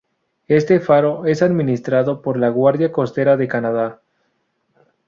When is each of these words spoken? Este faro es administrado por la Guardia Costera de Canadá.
Este 0.47 0.79
faro 0.79 1.27
es 1.27 1.43
administrado 1.43 2.23
por 2.23 2.35
la 2.39 2.49
Guardia 2.49 2.91
Costera 2.91 3.37
de 3.37 3.47
Canadá. 3.47 4.01